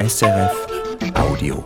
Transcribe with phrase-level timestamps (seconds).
[0.00, 0.66] SRF
[1.14, 1.64] Audio.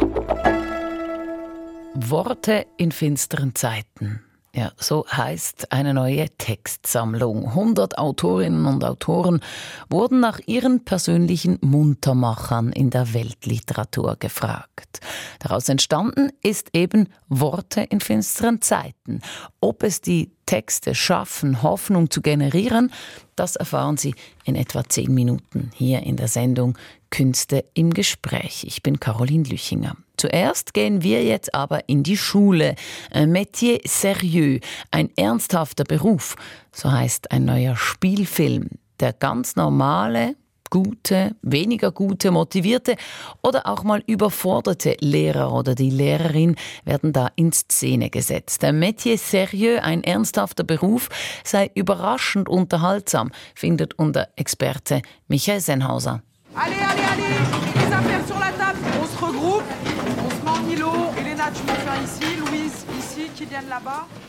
[1.94, 4.22] Worte in finsteren Zeiten.
[4.54, 7.46] Ja, so heißt eine neue Textsammlung.
[7.46, 9.40] 100 Autorinnen und Autoren
[9.88, 15.00] wurden nach ihren persönlichen Muntermachern in der Weltliteratur gefragt.
[15.38, 19.22] Daraus entstanden ist eben Worte in finsteren Zeiten.
[19.62, 22.92] Ob es die Texte schaffen, Hoffnung zu generieren,
[23.36, 26.76] das erfahren Sie in etwa zehn Minuten hier in der Sendung
[27.08, 28.64] Künste im Gespräch.
[28.66, 29.96] Ich bin Caroline Lüchinger.
[30.22, 32.76] Zuerst gehen wir jetzt aber in die Schule.
[33.10, 34.60] Ein Métier sérieux,
[34.92, 36.36] ein ernsthafter Beruf,
[36.70, 38.68] so heißt ein neuer Spielfilm.
[39.00, 40.36] Der ganz normale,
[40.70, 42.94] gute, weniger gute, motivierte
[43.42, 46.54] oder auch mal überforderte Lehrer oder die Lehrerin
[46.84, 48.62] werden da in Szene gesetzt.
[48.62, 51.08] Der Métier sérieux, ein ernsthafter Beruf,
[51.42, 56.22] sei überraschend unterhaltsam, findet unser Experte Michael Senhauser.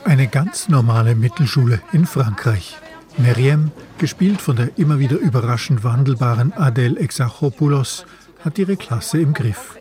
[0.03, 2.77] Eine ganz normale Mittelschule in Frankreich.
[3.17, 8.05] Meriem, gespielt von der immer wieder überraschend wandelbaren Adèle Exarchopoulos,
[8.43, 9.77] hat ihre Klasse im Griff.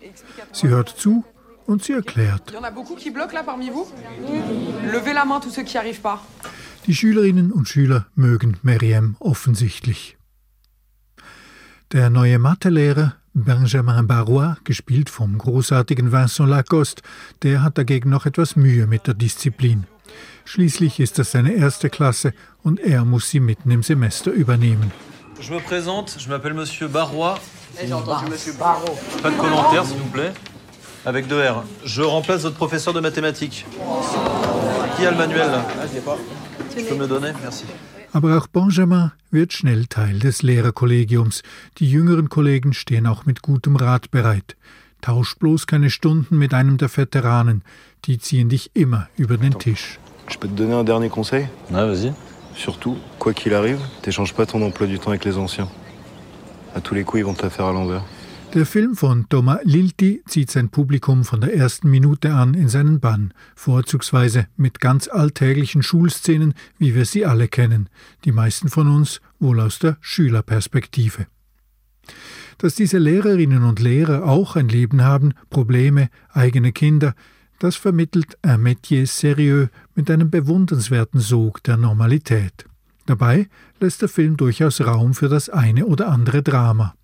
[0.52, 1.24] Sie hört zu
[1.66, 2.52] und sie erklärt.
[6.86, 10.16] Die Schülerinnen und Schüler mögen Meriem offensichtlich.
[11.92, 17.02] Der neue Mathelehrer Benjamin Barrois, gespielt vom großartigen Vincent Lacoste,
[17.42, 19.86] der hat dagegen noch etwas Mühe mit der Disziplin.
[20.44, 24.92] Schließlich ist das seine erste Klasse und er muss sie mitten im Semester übernehmen.
[25.40, 27.38] Je me présente, je m'appelle Monsieur Barrois.
[27.80, 28.96] J'ai entendu Monsieur Barrow.
[29.22, 30.32] Pas de commentaires, s'il vous plaît.
[31.04, 31.64] Avec deux R.
[31.84, 33.66] Je remplace votre professeur de mathématiques.
[34.96, 35.64] Qui a le manuel là
[36.76, 37.64] Je peux me le donner Merci.
[38.12, 41.42] Aber auch Benjamin wird schnell Teil des Lehrerkollegiums.
[41.78, 44.56] Die jüngeren Kollegen stehen auch mit gutem Rat bereit.
[45.00, 47.62] Tausch bloß keine Stunden mit einem der Veteranen.
[48.04, 49.98] Die ziehen dich immer über den Tisch.
[50.28, 52.12] Je peux te donner un dernier conseil Ouais, vas-y.
[52.54, 55.68] Surtout, quoi qu'il arrive, t'échanges pas ton emploi du temps avec les anciens.
[56.74, 58.04] À tous les coups, ils vont te la faire à l'envers.
[58.54, 63.00] Der Film von Thomas Lilti zieht sein Publikum von der ersten Minute an in seinen
[63.00, 67.88] Bann, vorzugsweise mit ganz alltäglichen Schulszenen, wie wir sie alle kennen,
[68.26, 71.28] die meisten von uns wohl aus der Schülerperspektive.
[72.58, 77.14] Dass diese Lehrerinnen und Lehrer auch ein Leben haben, Probleme, eigene Kinder,
[77.58, 82.66] das vermittelt un métier sérieux mit einem bewundernswerten Sog der Normalität.
[83.06, 83.48] Dabei
[83.80, 86.94] lässt der Film durchaus Raum für das eine oder andere Drama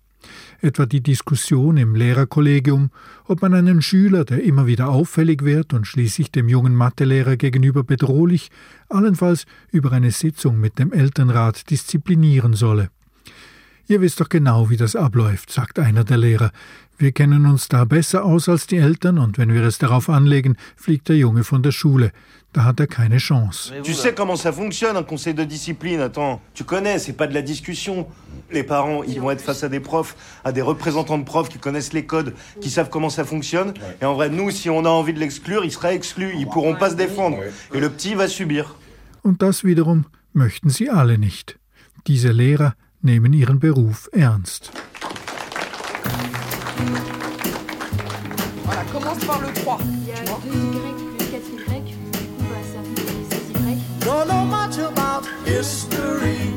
[0.61, 2.91] etwa die Diskussion im Lehrerkollegium,
[3.25, 7.83] ob man einen Schüler, der immer wieder auffällig wird und schließlich dem jungen Mathelehrer gegenüber
[7.83, 8.49] bedrohlich,
[8.89, 12.89] allenfalls über eine Sitzung mit dem Elternrat disziplinieren solle.
[13.89, 16.51] Ihr wisst doch genau, wie das abläuft, sagt einer der Lehrer.
[16.99, 20.57] Wir kennen uns da besser aus als die Eltern und wenn wir es darauf anlegen,
[20.75, 22.11] fliegt der Junge von der Schule.
[22.53, 23.73] Da hat er keine Chance.
[23.83, 26.39] Tu sais comment ça fonctionne un conseil de discipline, attends.
[26.53, 28.05] Tu connais, c'est pas de la discussion.
[28.51, 31.57] Les parents, ils vont être face à des profs, à des représentants de profs qui
[31.57, 33.73] connaissent les codes, qui savent comment ça fonctionne.
[34.03, 36.35] Et en vrai, nous, si on a envie de l'exclure, il sera exclu.
[36.37, 37.39] Ils pourront pas se défendre.
[37.73, 38.75] Et le petit va subir.
[39.23, 41.57] Und das wiederum möchten sie alle nicht.
[42.05, 44.71] Diese Lehrer nehmen ihren Beruf ernst.
[48.65, 49.77] Voilà, commence par le 3.
[49.83, 50.39] Il y a 2y
[51.17, 54.05] plus 4y, du coup bah, ça fait 16y.
[54.05, 56.53] Don't know much about history.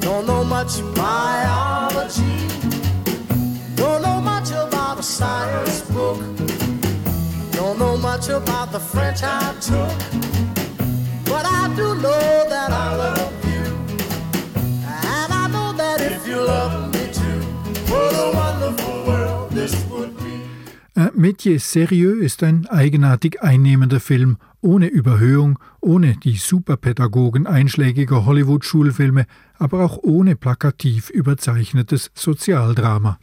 [0.00, 2.48] Don't know much biology.
[3.76, 6.18] Don't know much about a science book.
[7.52, 9.90] Don't know much about the French I took.
[11.24, 13.39] But I do know that I love
[21.20, 29.26] Métier sérieux ist ein eigenartig einnehmender Film, ohne Überhöhung, ohne die Superpädagogen einschlägiger Hollywood-Schulfilme,
[29.58, 33.18] aber auch ohne plakativ überzeichnetes Sozialdrama.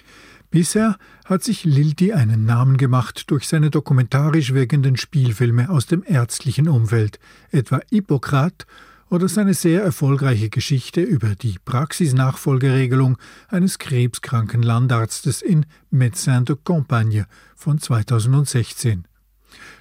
[0.52, 6.70] Bisher hat sich Lilti einen Namen gemacht durch seine dokumentarisch wirkenden Spielfilme aus dem ärztlichen
[6.70, 7.20] Umfeld,
[7.52, 8.68] etwa Hippokrat
[9.10, 13.18] oder seine sehr erfolgreiche Geschichte über die Praxisnachfolgeregelung
[13.48, 17.26] eines krebskranken Landarztes in Médecin de Campagne
[17.56, 19.06] von 2016.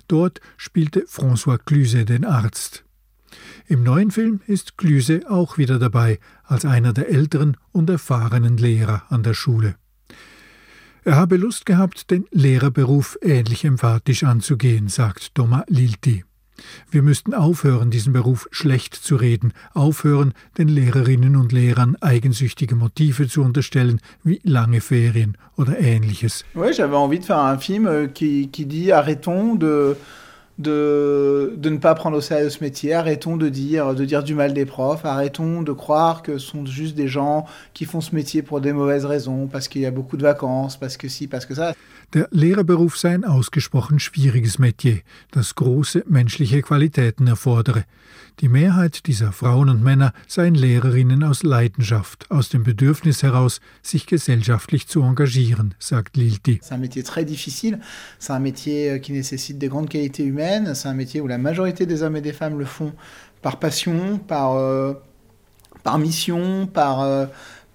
[0.09, 2.85] Dort spielte François Cluse den Arzt.
[3.67, 9.03] Im neuen Film ist Cluse auch wieder dabei, als einer der älteren und erfahrenen Lehrer
[9.09, 9.75] an der Schule.
[11.05, 16.25] Er habe Lust gehabt, den Lehrerberuf ähnlich emphatisch anzugehen, sagt Thomas Lilti.
[16.91, 23.29] Wir müssten aufhören, diesen Beruf schlecht zu reden, aufhören, den Lehrerinnen und Lehrern eigensüchtige Motive
[23.29, 26.45] zu unterstellen, wie lange Ferien oder ähnliches.
[26.55, 29.97] Oui, j'avais envie de faire un film euh, qui, qui dit arrêtons de,
[30.59, 34.35] de, de ne pas prendre au sérieux ce métier, arrêtons de dire, de dire du
[34.35, 38.15] mal des profs, arrêtons de croire que ce sont juste des gens qui font ce
[38.15, 41.27] métier pour des mauvaises raisons, parce qu'il y a beaucoup de vacances, parce que si,
[41.27, 41.75] parce que ça.
[42.13, 47.85] Der Lehrerberuf sei ein ausgesprochen schwieriges Metier, das große menschliche Qualitäten erfordere.
[48.41, 54.07] Die Mehrheit dieser Frauen und Männer seien Lehrerinnen aus Leidenschaft, aus dem Bedürfnis heraus, sich
[54.07, 56.61] gesellschaftlich zu engagieren, sagt Lilti.
[56.63, 57.81] C'est un métier très difficile,
[58.19, 61.39] c'est un métier euh, qui nécessite des grandes qualités humaines, c'est un métier où la
[61.39, 62.93] majorité des hommes et des femmes le font
[63.43, 64.95] par passion, par, euh,
[65.83, 67.27] par mission, par, euh,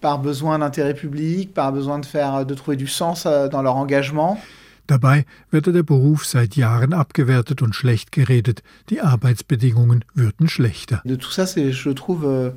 [0.02, 3.76] par besoin d'intérêt public, par besoin de, faire, de trouver du sens euh, dans leur
[3.76, 4.40] engagement.
[4.88, 11.02] Dabei werde der Beruf seit Jahren abgewertet und schlecht geredet, die Arbeitsbedingungen würden schlechter.
[11.06, 12.50] De tout ça, c'est, je trouve, euh,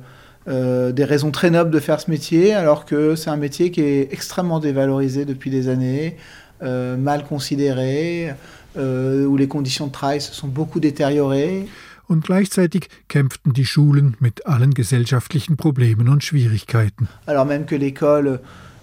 [0.47, 3.81] euh, des raisons très nobles de faire ce métier, alors que c'est un métier qui
[3.81, 6.17] est extrêmement dévalorisé depuis des années,
[6.61, 8.33] euh, mal considéré,
[8.77, 11.67] euh, où les conditions de travail se sont beaucoup détériorées.
[12.07, 17.07] Und gleichzeitig kämpften die Schulen mit allen gesellschaftlichen Problemen und Schwierigkeiten.
[17.25, 18.39] alors même que l'école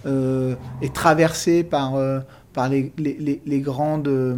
[0.07, 2.19] euh, est traversée par, euh,
[2.53, 4.35] par les, les- les- les grandes, euh,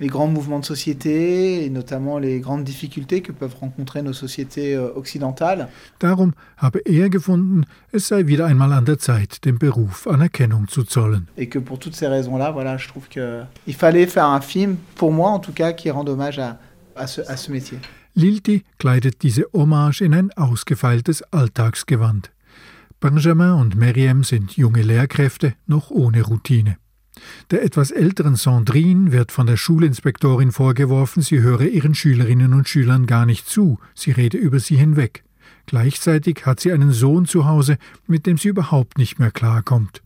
[0.00, 4.74] les grands mouvements de société, et notamment les grandes difficultés que peuvent rencontrer nos sociétés
[4.74, 5.68] euh, occidentales.
[6.00, 10.84] Darum habe er gefunden, es sei wieder einmal an der Zeit, dem Beruf Anerkennung zu
[10.84, 11.26] zollen.
[11.36, 15.12] Et que pour toutes ces raisons-là, voilà, je trouve qu'il fallait faire un film, pour
[15.12, 16.58] moi en tout cas, qui rende hommage à,
[16.96, 17.78] à, ce, à ce métier.
[18.16, 22.30] Lilti kleidet diese Hommage in ein ausgefeiltes Alltagsgewand.
[23.00, 26.76] Benjamin und Meriem sind junge Lehrkräfte, noch ohne Routine.
[27.50, 33.06] Der etwas älteren Sandrine wird von der Schulinspektorin vorgeworfen, sie höre ihren Schülerinnen und Schülern
[33.06, 35.24] gar nicht zu, sie rede über sie hinweg.
[35.66, 40.02] Gleichzeitig hat sie einen Sohn zu Hause, mit dem sie überhaupt nicht mehr klarkommt.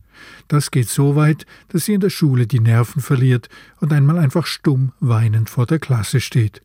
[0.47, 4.45] Das geht so weit, dass sie in der Schule die Nerven verliert und einmal einfach
[4.45, 6.61] stumm weinend vor der Klasse steht.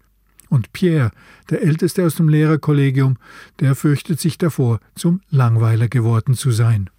[0.48, 1.12] Und Pierre,
[1.48, 3.16] der älteste aus dem Lehrerkollegium,
[3.60, 6.90] der fürchtet sich davor, zum Langweiler geworden zu sein.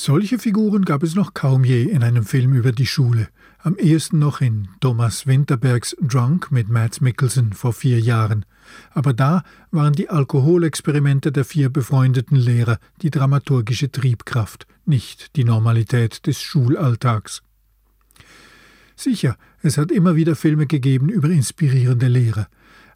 [0.00, 3.26] Solche Figuren gab es noch kaum je in einem Film über die Schule.
[3.58, 8.44] Am ehesten noch in Thomas Winterbergs Drunk mit Mads Mikkelsen vor vier Jahren.
[8.92, 9.42] Aber da
[9.72, 17.42] waren die Alkoholexperimente der vier befreundeten Lehrer die dramaturgische Triebkraft, nicht die Normalität des Schulalltags.
[18.94, 22.46] Sicher, es hat immer wieder Filme gegeben über inspirierende Lehrer,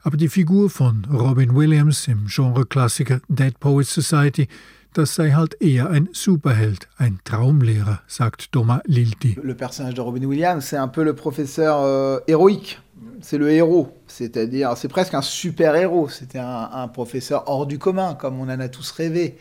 [0.02, 4.46] aber die Figur von Robin Williams im Genreklassiker Dead Poets Society,
[4.94, 9.36] das sei halt eher ein Superheld, ein Traumlehrer, sagt Thomas Lilti.
[9.42, 12.80] Le personnage de Robin Williams, c'est un peu le professeur euh, héroïque.
[13.20, 16.08] C'est le héros, c'est-à-dire, c'est presque un super-héros.
[16.08, 19.36] C'était un, un professeur hors du commun, comme on en a tous rêvé,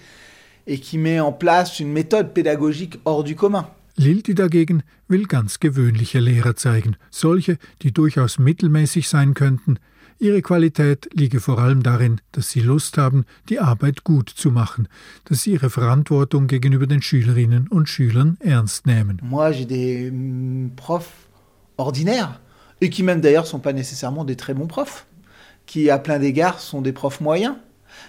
[0.67, 3.67] et qui met en place une méthode pédagogique hors du commun.
[3.97, 9.77] Lilti dagegen will ganz gewöhnliche Lehrer zeigen, solche, die durchaus mittelmäßig sein könnten.
[10.21, 14.87] Ihre Qualität liege vor allem darin, dass sie Lust haben, die Arbeit gut zu machen,
[15.25, 19.19] dass sie ihre Verantwortung gegenüber den Schülerinnen und Schülern ernst nehmen.
[19.23, 21.09] Moi, j'ai des mm, profs
[21.77, 22.39] ordinaires,
[22.81, 25.07] et qui même d'ailleurs sont pas nécessairement des très bons profs,
[25.65, 27.55] qui à plein d'égards sont des profs moyens,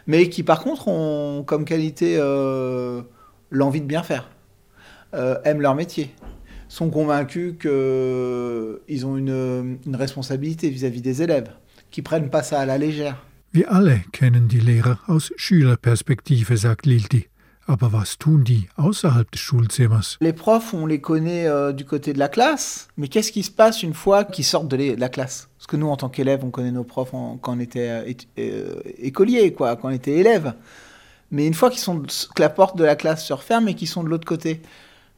[0.06, 3.00] mais qui par contre ont comme qualité euh,
[3.50, 4.28] l'envie de bien faire,
[5.14, 6.14] euh, aiment leur métier,
[6.68, 11.48] sont convaincus qu'ils ont une, une responsabilité vis-à-vis des élèves,
[11.92, 13.16] qui prennent pas ça à la légère.
[13.52, 17.28] Wir alle kennen die Lehrer aus Schülerperspektive, sagt Lilti.
[17.66, 20.16] Aber was tun die außerhalb des Schulzimmers?
[20.20, 23.52] Les profs, on les connaît euh, du côté de la classe, mais qu'est-ce qui se
[23.52, 25.48] passe une fois qu'ils sortent de, les- de la classe?
[25.58, 28.12] Parce que nous, en tant qu'élèves, on connaît nos profs en- quand on était euh,
[28.38, 30.54] euh, écolier, quoi, quand on était élève.
[31.30, 33.88] Mais une fois qu'ils sont que la porte de la classe se referme et qu'ils
[33.88, 34.60] sont de l'autre côté,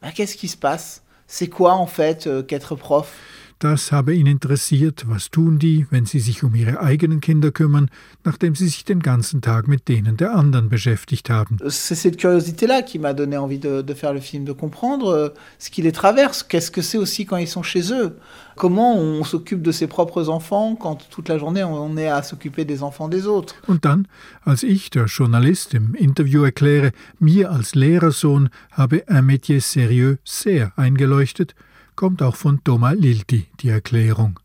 [0.03, 1.01] bah, qu'est-ce qui se passe?
[1.27, 3.11] C'est quoi en fait euh, qu'être prof?
[3.59, 5.05] Das habe ihn interessiert.
[5.07, 7.89] Was tun die, wenn sie sich um ihre eigenen Kinder kümmern,
[8.25, 11.57] nachdem sie sich den ganzen Tag mit denen der anderen beschäftigt haben?
[11.69, 15.29] C'est cette curiosité-là qui m'a donné envie de, de faire le film, de comprendre euh,
[15.57, 18.17] ce qui les traverse, qu'est-ce que c'est aussi quand ils sont chez eux,
[18.57, 22.65] comment on s'occupe de ses propres enfants quand toute la journée on est à s'occuper
[22.65, 23.55] des enfants des autres.
[23.67, 24.05] Und dann,
[24.43, 30.73] als ich, der Journalist, im Interview erkläre, mir als Lehrersohn habe un métier sérieux sehr
[30.77, 31.55] eingeleuchtet,
[31.95, 34.39] kommt auch von Thomas Lilti die Erklärung.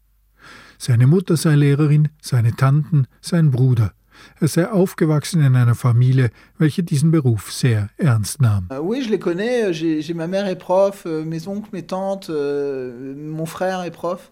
[0.79, 3.93] Seine Mutter sei Lehrerin, seine Tanten, sein Bruder.
[4.41, 8.69] Er sei aufgewachsen in einer Familie, welche diesen Beruf sehr ernst nahm.
[8.71, 11.85] Euh, oui, je les connais, j'ai j'ai- ma mère est prof, euh, mes oncles, mes
[11.87, 14.31] tantes, euh, mon frère est prof.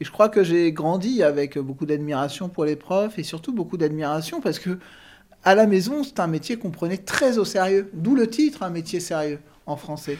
[0.00, 3.76] Et je crois que j'ai grandi avec beaucoup d'admiration pour les profs et surtout beaucoup
[3.76, 4.78] d'admiration parce que
[5.42, 7.90] à la maison, c'est un métier qu'on prenait très au sérieux.
[7.92, 10.16] D'où le titre, un métier sérieux en français.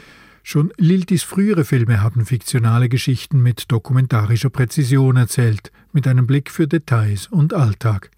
[0.46, 6.68] Schon Liltis frühere Filme haben fiktionale Geschichten mit dokumentarischer Präzision erzählt, mit einem Blick für
[6.68, 8.10] Details und Alltag.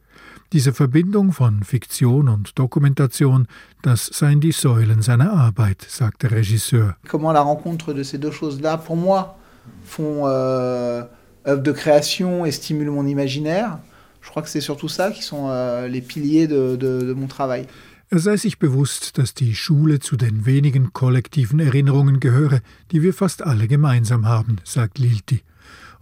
[0.52, 3.46] Diese Verbindung von Fiktion und Dokumentation,
[3.82, 6.96] das seien die Säulen seiner Arbeit, sagt der Regisseur.
[7.06, 9.38] Comment la rencontre de ces deux choses-là, pour moi,
[9.84, 11.04] font euh,
[11.46, 13.78] œuvre de création et stimulent mon imaginaire.
[14.20, 17.28] Je crois que c'est surtout ça qui sont euh, les piliers de, de, de mon
[17.28, 17.68] travail.
[18.08, 22.60] Er sei sich bewusst, dass die Schule zu den wenigen kollektiven Erinnerungen gehöre,
[22.92, 25.42] die wir fast alle gemeinsam haben, sagt Lilti.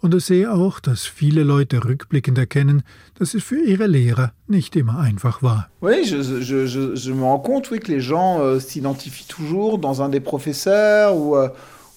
[0.02, 2.82] Und er sehe auch, dass viele Leute rückblickend erkennen,
[3.18, 5.70] dass es für ihre Lehrer nicht immer einfach war.
[5.80, 9.78] Oui, je, je, je, je me rends compte oui, que les gens euh, s'identifient toujours
[9.78, 11.48] dans un des professeurs ou, euh,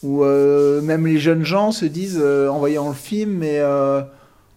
[0.03, 4.01] ou euh, même les jeunes gens se disent euh, en voyant le film, mais euh,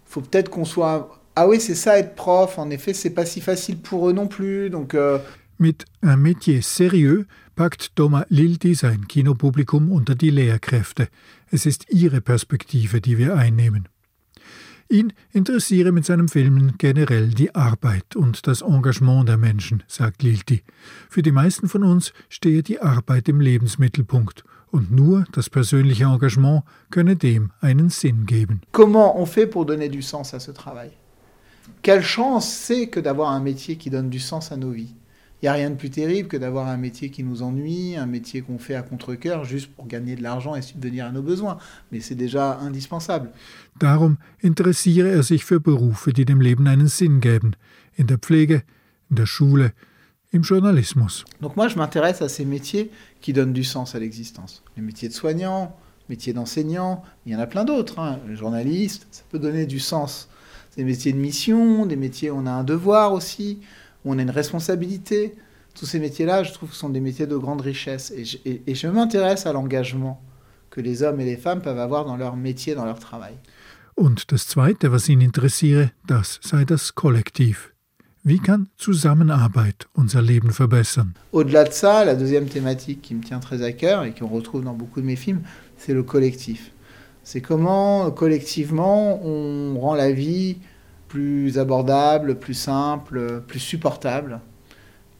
[0.05, 1.09] faut peut-être qu'on soit.
[1.35, 2.57] Ah oui, c'est ça être prof.
[2.57, 4.69] En effet, c'est pas si facile pour eux non plus.
[4.69, 5.17] Donc euh,
[5.61, 11.07] Mit Un métier sérieux packt Doma Lilti sein Kinopublikum unter die Lehrkräfte.
[11.51, 13.87] Es ist ihre Perspektive, die wir einnehmen.
[14.89, 20.63] Ihn interessiere mit seinem Filmen generell die Arbeit und das Engagement der Menschen, sagt Lilti.
[21.11, 26.63] Für die meisten von uns stehe die Arbeit im Lebensmittelpunkt und nur das persönliche Engagement
[26.89, 28.61] könne dem einen Sinn geben.
[28.71, 30.89] comment on fait pour donner du sens à ce travail
[31.83, 34.95] Quelle chance c'est que d'avoir un métier qui donne du sens à nos vies
[35.41, 38.05] Il n'y a rien de plus terrible que d'avoir un métier qui nous ennuie, un
[38.05, 41.57] métier qu'on fait à contre-coeur juste pour gagner de l'argent et subvenir à nos besoins.
[41.91, 43.31] Mais c'est déjà indispensable.
[43.79, 47.55] Darum interessiere er sich für Berufe, die dem Leben einen Sinn geben.
[47.97, 48.63] In der Pflege,
[49.09, 49.73] in der Schule,
[50.31, 51.25] im Journalismus.
[51.41, 54.63] Donc moi, je m'intéresse à ces métiers qui donnent du sens à l'existence.
[54.77, 55.75] Les métiers de soignant,
[56.07, 57.97] métiers d'enseignant, il y en a plein d'autres.
[57.99, 58.19] Hein.
[58.27, 60.29] Le journaliste, ça peut donner du sens.
[60.77, 63.59] Des métiers de mission, des métiers où on a un devoir aussi,
[64.03, 65.35] où on a une responsabilité.
[65.73, 68.11] Tous ces métiers-là, je trouve sont des métiers de grande richesse.
[68.15, 70.21] Et je, et- et je m'intéresse à l'engagement
[70.69, 73.33] que les hommes et les femmes peuvent avoir dans leur métier, dans leur travail.
[73.97, 77.73] Und das Zweite, was ihn interessiere, das sei das Kollektiv.
[78.23, 81.13] Wie kann Zusammenarbeit unser Leben verbessern?
[81.33, 84.63] Au-delà de ça, la deuxième thématique qui me tient très à cœur et qu'on retrouve
[84.63, 85.41] dans beaucoup de mes films,
[85.77, 86.71] c'est le collectif.
[87.23, 90.57] C'est comment, collectivement, on rend la vie
[91.11, 94.39] plus abordable, plus simple, plus supportable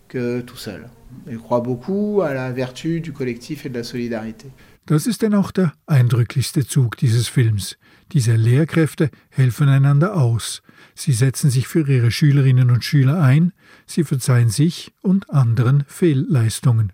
[0.08, 0.90] que tout seul.
[1.28, 4.52] Je crois beaucoup à la vertu du collectif et de la solidarité.
[4.88, 7.78] Das ist denn auch der eindrücklichste Zug dieses Films.
[8.14, 10.62] Diese Lehrkräfte helfen einander aus.
[10.96, 13.54] Sie setzen sich für ihre Schülerinnen und Schüler ein,
[13.86, 16.94] sie verzeihen sich und anderen Fehlleistungen.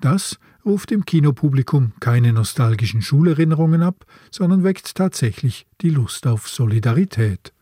[0.00, 7.52] Das ruft im Kinopublikum keine nostalgischen Schulerinnerungen ab, sondern weckt tatsächlich die Lust auf Solidarität.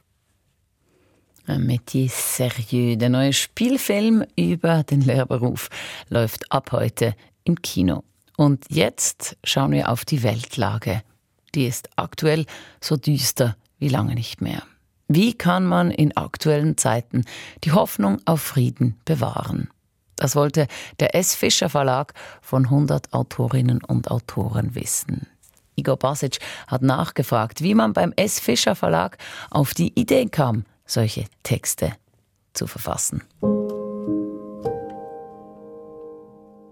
[1.47, 2.97] Ein Métier sérieux.
[2.97, 5.69] Der neue Spielfilm über den Lehrberuf
[6.09, 8.03] läuft ab heute im Kino.
[8.37, 11.03] Und jetzt schauen wir auf die Weltlage.
[11.55, 12.47] Die ist aktuell
[12.81, 14.63] so düster wie lange nicht mehr.
[15.07, 17.25] Wie kann man in aktuellen Zeiten
[17.63, 19.69] die Hoffnung auf Frieden bewahren?
[20.17, 20.67] Das wollte
[20.99, 21.35] der S.
[21.35, 25.27] Fischer Verlag von 100 Autorinnen und Autoren wissen.
[25.77, 28.41] Igor Basic hat nachgefragt, wie man beim S.
[28.41, 29.19] Fischer Verlag
[29.51, 31.93] auf die Idee kam, solche Texte
[32.53, 33.23] zu verfassen.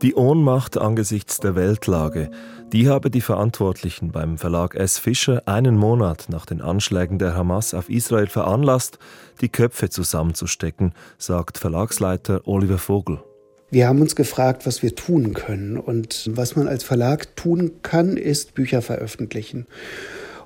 [0.03, 2.29] Die Ohnmacht angesichts der Weltlage,
[2.73, 4.99] die habe die Verantwortlichen beim Verlag S.
[4.99, 8.99] Fischer einen Monat nach den Anschlägen der Hamas auf Israel veranlasst,
[9.41, 13.23] die Köpfe zusammenzustecken, sagt Verlagsleiter Oliver Vogel.
[13.71, 15.79] Wir haben uns gefragt, was wir tun können.
[15.79, 19.67] Und was man als Verlag tun kann, ist Bücher veröffentlichen.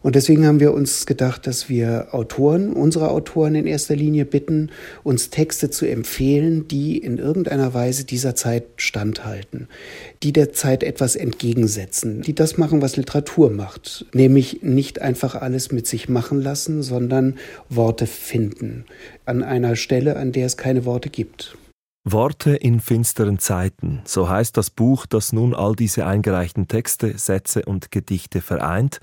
[0.06, 4.70] Und deswegen haben wir uns gedacht, dass wir Autoren, unsere Autoren in erster Linie bitten,
[5.02, 9.66] uns Texte zu empfehlen, die in irgendeiner Weise dieser Zeit standhalten,
[10.22, 15.72] die der Zeit etwas entgegensetzen, die das machen, was Literatur macht, nämlich nicht einfach alles
[15.72, 17.34] mit sich machen lassen, sondern
[17.68, 18.84] Worte finden
[19.24, 21.56] an einer Stelle, an der es keine Worte gibt.
[22.08, 27.64] Worte in finsteren Zeiten, so heißt das Buch, das nun all diese eingereichten Texte, Sätze
[27.64, 29.00] und Gedichte vereint.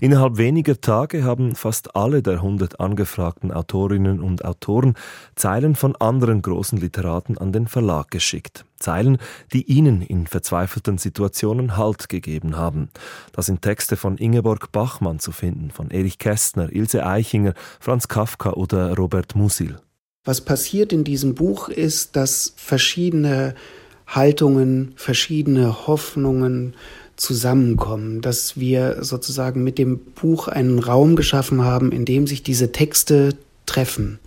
[0.00, 4.94] Innerhalb weniger Tage haben fast alle der 100 angefragten Autorinnen und Autoren
[5.36, 8.64] Zeilen von anderen großen Literaten an den Verlag geschickt.
[8.80, 9.18] Zeilen,
[9.52, 12.88] die ihnen in verzweifelten Situationen Halt gegeben haben.
[13.32, 18.54] Da sind Texte von Ingeborg Bachmann zu finden, von Erich Kästner, Ilse Eichinger, Franz Kafka
[18.54, 19.78] oder Robert Musil.
[20.30, 23.56] Was passiert in diesem Buch ist, dass verschiedene
[24.06, 26.74] Haltungen, verschiedene Hoffnungen
[27.16, 32.70] zusammenkommen, dass wir sozusagen mit dem Buch einen Raum geschaffen haben, in dem sich diese
[32.70, 33.30] Texte
[33.66, 34.20] treffen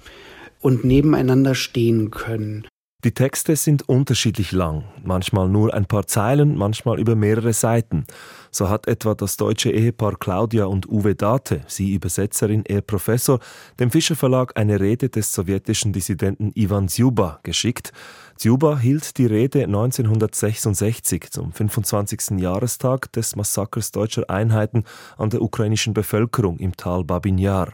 [0.60, 2.68] und nebeneinander stehen können.
[3.04, 8.06] Die Texte sind unterschiedlich lang, manchmal nur ein paar Zeilen, manchmal über mehrere Seiten.
[8.50, 13.42] So hat etwa das deutsche Ehepaar Claudia und Uwe Date, sie Übersetzerin, er Professor,
[13.78, 17.92] dem Fischer Verlag eine Rede des sowjetischen Dissidenten Ivan Zjuba geschickt.
[18.38, 22.40] Zjuba hielt die Rede 1966 zum 25.
[22.40, 24.86] Jahrestag des Massakers deutscher Einheiten
[25.18, 27.74] an der ukrainischen Bevölkerung im Tal Babin Yar.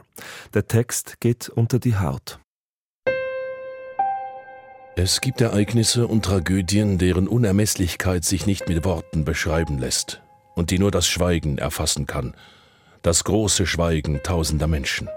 [0.54, 2.40] Der Text geht unter die Haut.
[4.96, 10.20] Es gibt Ereignisse und Tragödien, deren Unermesslichkeit sich nicht mit Worten beschreiben lässt
[10.56, 12.34] und die nur das Schweigen erfassen kann,
[13.02, 15.08] das große Schweigen tausender Menschen.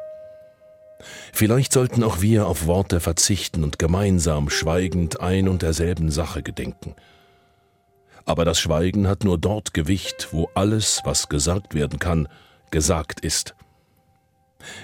[1.34, 6.96] Vielleicht sollten auch wir auf Worte verzichten und gemeinsam schweigend ein und derselben Sache gedenken.
[8.25, 12.30] Aber das Schweigen hat nur dort Gewicht, wo alles, was gesagt werden kann,
[12.72, 13.56] gesagt ist.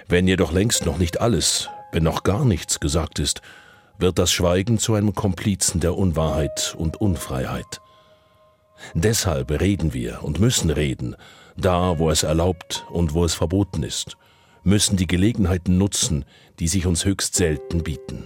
[0.07, 3.41] Wenn jedoch längst noch nicht alles, wenn noch gar nichts gesagt ist,
[3.99, 7.81] wird das Schweigen zu einem Komplizen der Unwahrheit und Unfreiheit.
[8.93, 11.15] Deshalb reden wir und müssen reden,
[11.57, 14.17] da wo es erlaubt und wo es verboten ist,
[14.63, 16.25] müssen die Gelegenheiten nutzen,
[16.59, 18.25] die sich uns höchst selten bieten.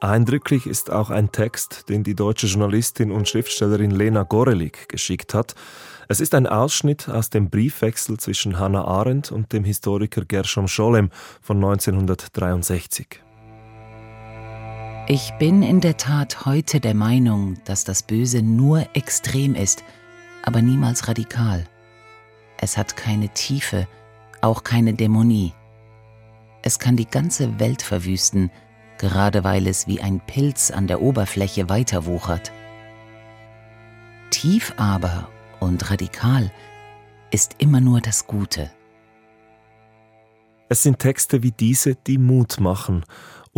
[0.00, 5.56] Eindrücklich ist auch ein Text, den die deutsche Journalistin und Schriftstellerin Lena Gorelik geschickt hat.
[6.06, 11.10] Es ist ein Ausschnitt aus dem Briefwechsel zwischen Hannah Arendt und dem Historiker Gershom Scholem
[11.40, 13.22] von 1963.
[15.10, 19.82] Ich bin in der Tat heute der Meinung, dass das Böse nur extrem ist,
[20.42, 21.64] aber niemals radikal.
[22.58, 23.88] Es hat keine Tiefe,
[24.42, 25.54] auch keine Dämonie.
[26.60, 28.50] Es kann die ganze Welt verwüsten,
[28.98, 32.52] gerade weil es wie ein Pilz an der Oberfläche weiterwuchert.
[34.28, 36.52] Tief aber und radikal
[37.30, 38.70] ist immer nur das Gute.
[40.68, 43.06] Es sind Texte wie diese, die Mut machen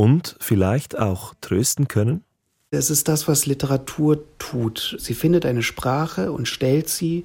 [0.00, 2.25] und vielleicht auch trösten können?
[2.71, 4.97] Es ist das, was Literatur tut.
[4.99, 7.25] Sie findet eine Sprache und stellt sie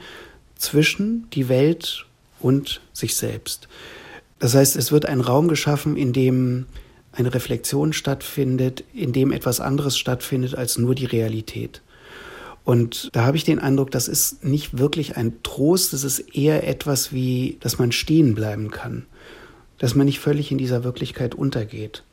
[0.58, 2.05] zwischen die Welt
[2.41, 3.70] und sich selbst.
[4.40, 6.66] Das heißt, es wird ein Raum geschaffen, in dem
[7.14, 11.81] eine Reflexion stattfindet, in dem etwas anderes stattfindet als nur die Realität.
[12.66, 16.68] Und da habe ich den Eindruck, das ist nicht wirklich ein Trost, es ist eher
[16.68, 19.05] etwas wie, dass man stehen bleiben kann,
[19.77, 22.03] dass man nicht völlig in dieser Wirklichkeit untergeht.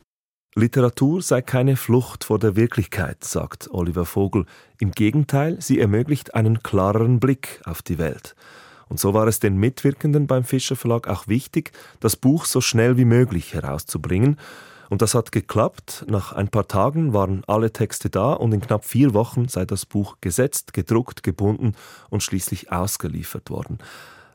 [0.55, 4.45] Literatur sei keine Flucht vor der Wirklichkeit, sagt Oliver Vogel.
[4.79, 8.37] Im Gegenteil, sie ermöglicht einen klareren Blick auf die Welt.
[8.91, 12.99] Und so war es den Mitwirkenden beim Fischer Verlag auch wichtig, das Buch so schnell
[12.99, 14.39] wie möglich herauszubringen.
[14.91, 16.05] Und das hat geklappt.
[16.07, 19.87] Nach ein paar Tagen waren alle Texte da und in knapp vier Wochen sei das
[19.87, 21.75] Buch gesetzt, gedruckt, gebunden
[22.11, 23.79] und schließlich ausgeliefert worden.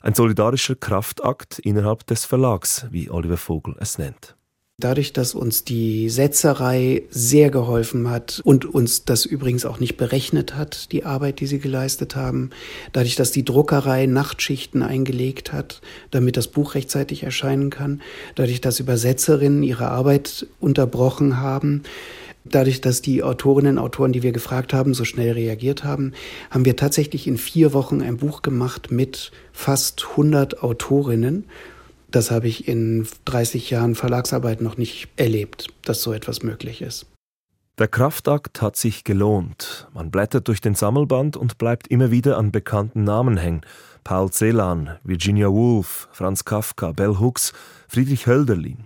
[0.02, 4.37] Ein solidarischer Kraftakt innerhalb des Verlags, wie Oliver Vogel es nennt.
[4.80, 10.56] Dadurch, dass uns die Setzerei sehr geholfen hat und uns das übrigens auch nicht berechnet
[10.56, 12.52] hat, die Arbeit, die sie geleistet haben,
[12.94, 18.04] dadurch, dass die Druckerei Nachtschichten eingelegt hat, damit das Buch rechtzeitig erscheinen kann,
[18.36, 21.82] dadurch, dass Übersetzerinnen ihre Arbeit unterbrochen haben,
[22.50, 26.14] Dadurch, dass die Autorinnen und Autoren, die wir gefragt haben, so schnell reagiert haben,
[26.50, 31.44] haben wir tatsächlich in vier Wochen ein Buch gemacht mit fast 100 Autorinnen
[32.18, 37.06] das habe ich in 30 Jahren Verlagsarbeit noch nicht erlebt, dass so etwas möglich ist.
[37.78, 39.88] Der Kraftakt hat sich gelohnt.
[39.94, 43.62] Man blättert durch den Sammelband und bleibt immer wieder an bekannten Namen hängen.
[44.04, 47.54] Paul Celan, Virginia Woolf, Franz Kafka, Bell Hooks,
[47.88, 48.86] Friedrich Hölderlin.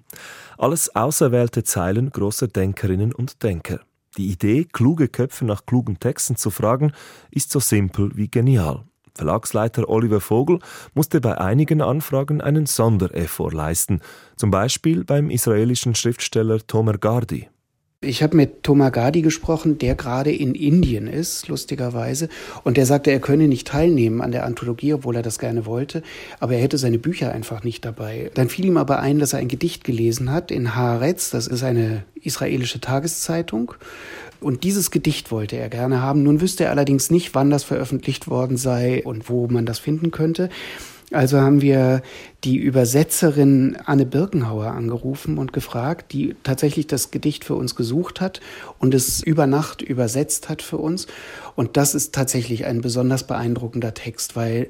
[0.57, 3.79] Alles auserwählte Zeilen großer Denkerinnen und Denker.
[4.17, 6.91] Die Idee, kluge Köpfe nach klugen Texten zu fragen,
[7.31, 8.83] ist so simpel wie genial.
[9.15, 10.59] Verlagsleiter Oliver Vogel
[10.93, 14.01] musste bei einigen Anfragen einen Sondereffort leisten,
[14.35, 17.47] zum Beispiel beim israelischen Schriftsteller Tomer Gardi.
[18.03, 22.29] Ich habe mit Tomer Gardi gesprochen, der gerade in Indien ist, lustigerweise,
[22.63, 26.01] und der sagte, er könne nicht teilnehmen an der Anthologie, obwohl er das gerne wollte,
[26.39, 28.31] aber er hätte seine Bücher einfach nicht dabei.
[28.33, 31.61] Dann fiel ihm aber ein, dass er ein Gedicht gelesen hat in Haaretz, das ist
[31.61, 33.75] eine israelische Tageszeitung,
[34.41, 36.23] und dieses Gedicht wollte er gerne haben.
[36.23, 40.11] Nun wüsste er allerdings nicht, wann das veröffentlicht worden sei und wo man das finden
[40.11, 40.49] könnte.
[41.11, 42.01] Also haben wir
[42.45, 48.39] die Übersetzerin Anne Birkenhauer angerufen und gefragt, die tatsächlich das Gedicht für uns gesucht hat
[48.79, 51.07] und es über Nacht übersetzt hat für uns.
[51.55, 54.69] Und das ist tatsächlich ein besonders beeindruckender Text, weil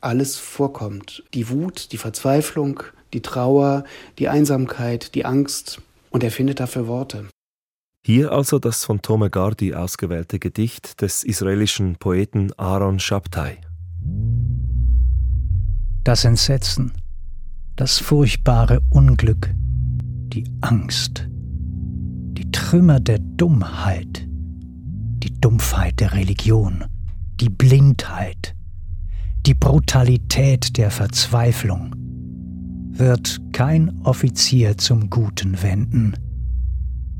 [0.00, 1.22] alles vorkommt.
[1.32, 3.84] Die Wut, die Verzweiflung, die Trauer,
[4.18, 5.80] die Einsamkeit, die Angst.
[6.10, 7.26] Und er findet dafür Worte.
[8.04, 13.60] Hier also das von Tome Gardi ausgewählte Gedicht des israelischen Poeten Aaron Shabtai.
[16.08, 16.92] das Entsetzen,
[17.76, 19.54] das furchtbare Unglück,
[20.32, 26.86] die Angst, die Trümmer der Dummheit, die Dumpfheit der Religion,
[27.40, 28.56] die Blindheit,
[29.44, 31.94] die Brutalität der Verzweiflung,
[32.90, 36.14] wird kein Offizier zum Guten wenden.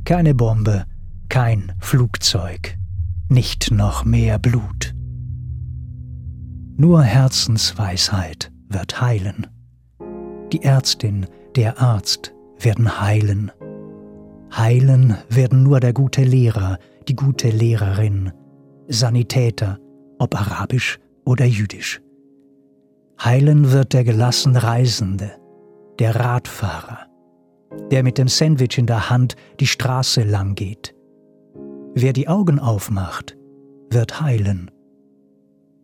[0.09, 0.87] Keine Bombe,
[1.29, 2.79] kein Flugzeug,
[3.29, 4.94] nicht noch mehr Blut.
[6.79, 9.49] Nur Herzensweisheit wird heilen.
[10.51, 13.53] Die Ärztin, der Arzt werden heilen.
[14.51, 18.33] Heilen werden nur der gute Lehrer, die gute Lehrerin,
[18.87, 19.79] Sanitäter,
[20.18, 22.01] ob arabisch oder jüdisch.
[23.23, 25.33] Heilen wird der gelassen Reisende,
[25.99, 27.08] der Radfahrer,
[27.90, 30.94] der mit dem Sandwich in der Hand die Straße lang geht.
[31.94, 33.37] Wer die Augen aufmacht,
[33.90, 34.70] wird heilen.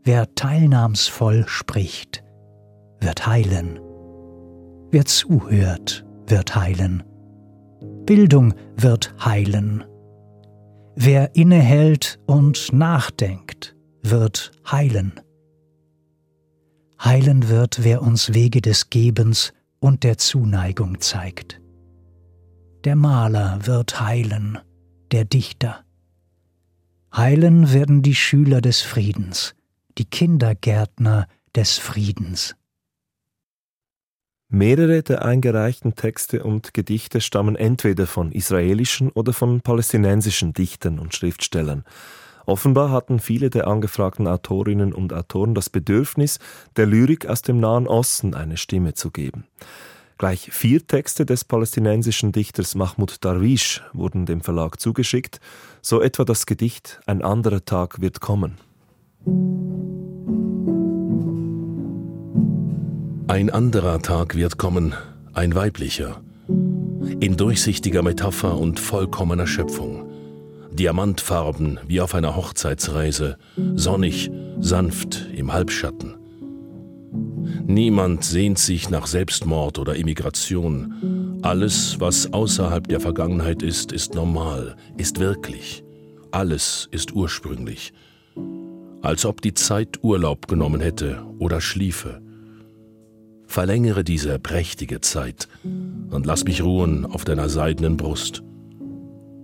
[0.02, 2.22] Wer teilnahmsvoll spricht,
[3.00, 3.80] wird heilen.
[4.90, 7.02] Wer zuhört, wird heilen.
[8.04, 9.84] Bildung wird heilen.
[10.94, 15.20] Wer innehält und nachdenkt, wird heilen.
[17.02, 21.60] Heilen wird, wer uns Wege des Gebens und der Zuneigung zeigt.
[22.84, 24.58] Der Maler wird heilen,
[25.10, 25.84] der Dichter.
[27.16, 29.54] Heilen werden die Schüler des Friedens,
[29.96, 32.56] die Kindergärtner des Friedens.
[34.50, 41.14] Mehrere der eingereichten Texte und Gedichte stammen entweder von israelischen oder von palästinensischen Dichtern und
[41.14, 41.84] Schriftstellern.
[42.44, 46.38] Offenbar hatten viele der angefragten Autorinnen und Autoren das Bedürfnis,
[46.76, 49.46] der Lyrik aus dem Nahen Osten eine Stimme zu geben.
[50.16, 55.40] Gleich vier Texte des palästinensischen Dichters Mahmoud Darwish wurden dem Verlag zugeschickt,
[55.82, 58.58] so etwa das Gedicht Ein anderer Tag wird kommen.
[63.26, 64.94] Ein anderer Tag wird kommen,
[65.32, 70.08] ein weiblicher, in durchsichtiger Metapher und vollkommener Schöpfung.
[70.70, 73.36] Diamantfarben wie auf einer Hochzeitsreise,
[73.74, 76.23] sonnig, sanft im Halbschatten.
[77.66, 81.38] Niemand sehnt sich nach Selbstmord oder Immigration.
[81.42, 85.82] Alles, was außerhalb der Vergangenheit ist, ist normal, ist wirklich.
[86.30, 87.92] Alles ist ursprünglich.
[89.00, 92.20] Als ob die Zeit Urlaub genommen hätte oder schliefe.
[93.46, 98.42] Verlängere diese prächtige Zeit und lass mich ruhen auf deiner seidenen Brust.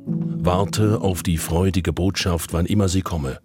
[0.07, 3.39] Warte auf die freudige Botschaft, wann immer sie komme.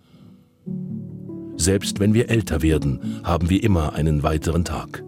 [1.58, 5.04] Selbst wenn wir älter werden, haben wir immer einen weiteren Tag.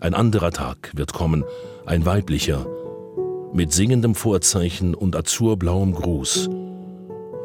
[0.00, 1.44] Ein anderer Tag wird kommen,
[1.86, 2.66] ein weiblicher,
[3.52, 6.50] mit singendem Vorzeichen und azurblauem Gruß.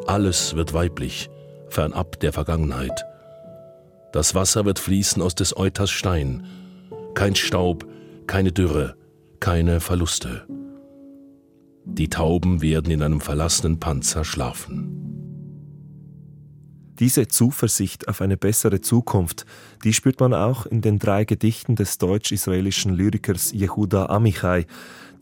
[0.08, 1.30] Alles wird weiblich,
[1.70, 3.06] fernab der Vergangenheit.
[4.12, 6.46] Das Wasser wird fließen aus des Euters Stein.
[7.14, 7.88] Kein Staub,
[8.28, 8.96] keine Dürre,
[9.40, 10.44] keine Verluste.
[11.86, 15.21] Die Tauben werden in einem verlassenen Panzer schlafen.
[17.00, 19.46] Diese Zuversicht auf eine bessere Zukunft,
[19.84, 24.66] die spürt man auch in den drei Gedichten des deutsch-israelischen Lyrikers Yehuda Amichai,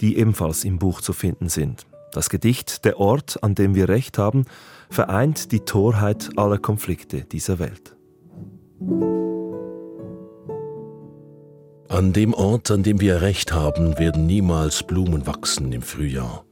[0.02, 1.86] die ebenfalls im Buch zu finden sind.
[2.12, 4.46] Das Gedicht Der Ort, an dem wir Recht haben,
[4.90, 7.96] vereint die Torheit aller Konflikte dieser Welt.
[11.88, 16.46] An dem Ort, an dem wir Recht haben, werden niemals Blumen wachsen im Frühjahr.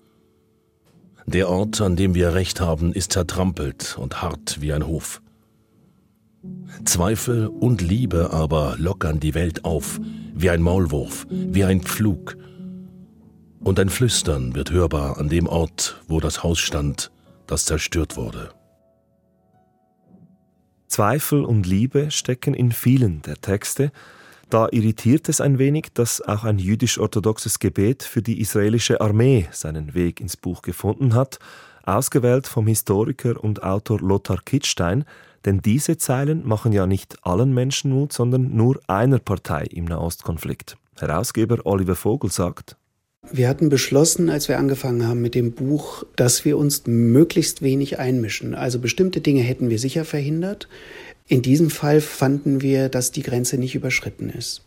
[1.29, 5.21] Der Ort, an dem wir Recht haben, ist zertrampelt und hart wie ein Hof.
[6.85, 9.99] Zweifel und Liebe aber lockern die Welt auf,
[10.33, 12.37] wie ein Maulwurf, wie ein Pflug.
[13.59, 17.11] Und ein Flüstern wird hörbar an dem Ort, wo das Haus stand,
[17.45, 18.51] das zerstört wurde.
[20.87, 23.91] Zweifel und Liebe stecken in vielen der Texte,
[24.49, 29.93] da irritiert es ein wenig, dass auch ein jüdisch-orthodoxes Gebet für die israelische Armee seinen
[29.93, 31.39] Weg ins Buch gefunden hat,
[31.83, 35.05] ausgewählt vom Historiker und Autor Lothar Kittstein,
[35.45, 40.77] denn diese Zeilen machen ja nicht allen Menschen Mut, sondern nur einer Partei im Nahostkonflikt.
[40.97, 42.75] Herausgeber Oliver Vogel sagt,
[43.31, 47.99] wir hatten beschlossen, als wir angefangen haben mit dem Buch, dass wir uns möglichst wenig
[47.99, 48.55] einmischen.
[48.55, 50.67] Also bestimmte Dinge hätten wir sicher verhindert.
[51.27, 54.63] In diesem Fall fanden wir, dass die Grenze nicht überschritten ist.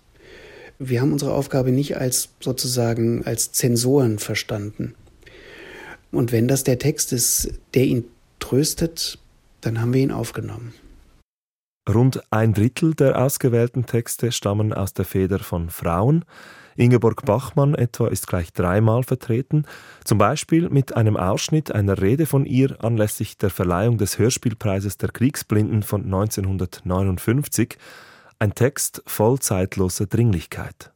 [0.79, 4.95] Wir haben unsere Aufgabe nicht als sozusagen als Zensoren verstanden.
[6.11, 8.05] Und wenn das der Text ist, der ihn
[8.41, 9.19] tröstet,
[9.61, 10.75] dann haben wir ihn aufgenommen.
[11.89, 16.25] Rund ein Drittel der ausgewählten Texte stammen aus der Feder von Frauen.
[16.77, 19.65] Ingeborg Bachmann etwa ist gleich dreimal vertreten,
[20.05, 25.11] zum Beispiel mit einem Ausschnitt einer Rede von ihr anlässlich der Verleihung des Hörspielpreises der
[25.11, 27.77] Kriegsblinden von 1959.
[28.39, 30.93] Ein Text voll zeitloser Dringlichkeit.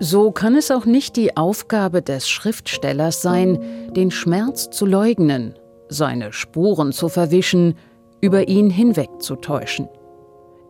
[0.00, 5.54] So kann es auch nicht die Aufgabe des Schriftstellers sein, den Schmerz zu leugnen,
[5.88, 7.74] seine Spuren zu verwischen,
[8.20, 9.88] über ihn hinwegzutäuschen.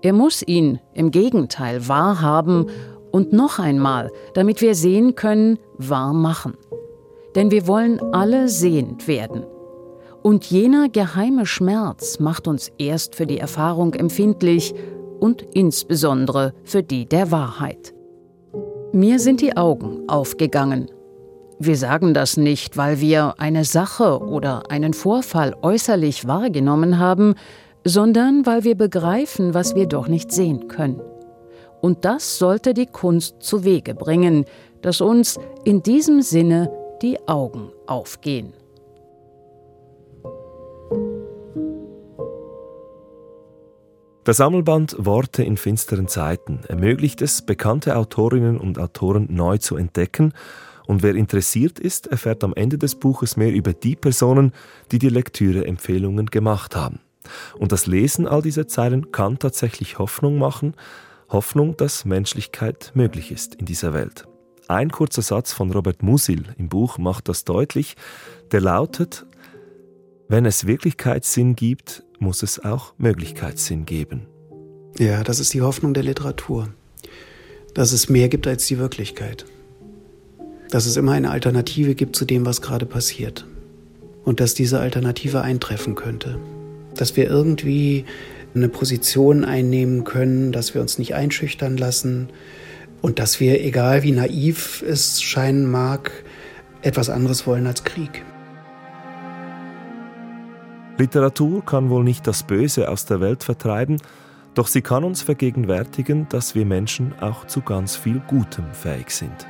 [0.04, 2.66] Er muss ihn im Gegenteil wahrhaben
[3.10, 6.58] und noch einmal, damit wir sehen können, wahr machen.
[7.34, 9.46] Denn wir wollen alle sehend werden.
[10.22, 14.74] Und jener geheime Schmerz macht uns erst für die Erfahrung empfindlich
[15.20, 17.94] und insbesondere für die der Wahrheit.
[18.92, 20.90] Mir sind die Augen aufgegangen.
[21.58, 27.36] Wir sagen das nicht, weil wir eine Sache oder einen Vorfall äußerlich wahrgenommen haben,
[27.84, 31.00] sondern weil wir begreifen, was wir doch nicht sehen können.
[31.80, 34.46] Und das sollte die Kunst zu Wege bringen,
[34.80, 38.54] dass uns in diesem Sinne die Augen aufgehen.
[44.26, 50.32] Der Sammelband Worte in finsteren Zeiten ermöglicht es, bekannte Autorinnen und Autoren neu zu entdecken
[50.86, 54.52] und wer interessiert ist, erfährt am Ende des Buches mehr über die Personen,
[54.90, 57.00] die die Lektüre-Empfehlungen gemacht haben.
[57.58, 60.74] Und das Lesen all dieser Zeilen kann tatsächlich Hoffnung machen,
[61.28, 64.26] Hoffnung, dass Menschlichkeit möglich ist in dieser Welt.
[64.68, 67.96] Ein kurzer Satz von Robert Musil im Buch macht das deutlich,
[68.50, 69.26] der lautet,
[70.28, 74.26] wenn es Wirklichkeitssinn gibt, muss es auch Möglichkeitssinn geben.
[74.98, 76.68] Ja, das ist die Hoffnung der Literatur,
[77.74, 79.44] dass es mehr gibt als die Wirklichkeit,
[80.70, 83.46] dass es immer eine Alternative gibt zu dem, was gerade passiert.
[84.24, 86.38] Und dass diese Alternative eintreffen könnte
[87.00, 88.04] dass wir irgendwie
[88.54, 92.28] eine Position einnehmen können, dass wir uns nicht einschüchtern lassen
[93.02, 96.10] und dass wir, egal wie naiv es scheinen mag,
[96.82, 98.24] etwas anderes wollen als Krieg.
[100.98, 103.96] Literatur kann wohl nicht das Böse aus der Welt vertreiben,
[104.54, 109.48] doch sie kann uns vergegenwärtigen, dass wir Menschen auch zu ganz viel Gutem fähig sind.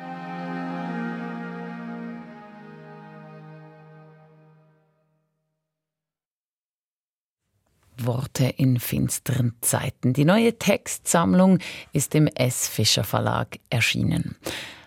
[8.06, 10.12] Worte in finsteren Zeiten.
[10.12, 11.58] Die neue Textsammlung
[11.92, 12.68] ist im S.
[12.68, 14.36] Fischer Verlag erschienen.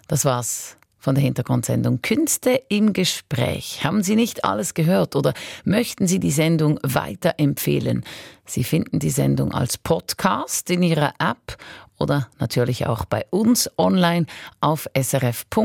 [0.08, 3.84] Das war's von der Hintergrundsendung Künste im Gespräch.
[3.84, 8.04] Haben Sie nicht alles gehört oder möchten Sie die Sendung weiterempfehlen?
[8.46, 11.58] Sie finden die Sendung als Podcast in Ihrer App
[11.98, 14.26] oder natürlich auch bei uns online
[14.60, 15.64] auf srf.ch-audio.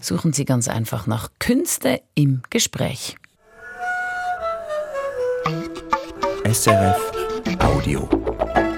[0.00, 3.16] Suchen Sie ganz einfach nach Künste im Gespräch.
[6.56, 7.12] SRF
[7.60, 8.75] Audio.